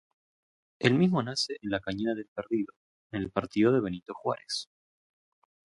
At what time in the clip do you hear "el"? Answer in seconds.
0.79-0.95, 3.21-3.29